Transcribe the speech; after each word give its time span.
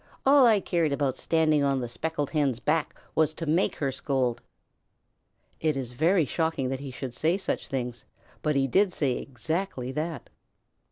All 0.25 0.47
I 0.47 0.59
cared 0.61 0.91
about 0.91 1.15
standing 1.15 1.63
on 1.63 1.79
the 1.79 1.87
Speckled 1.87 2.31
Hen's 2.31 2.59
back 2.59 2.95
was 3.13 3.35
to 3.35 3.45
make 3.45 3.75
her 3.75 3.91
scold." 3.91 4.41
It 5.59 5.77
is 5.77 5.91
very 5.91 6.25
shocking 6.25 6.69
that 6.69 6.79
he 6.79 6.89
should 6.89 7.13
say 7.13 7.37
such 7.37 7.67
things, 7.67 8.05
but 8.41 8.55
he 8.55 8.65
did 8.67 8.91
say 8.91 9.11
exactly 9.17 9.91
that. 9.91 10.31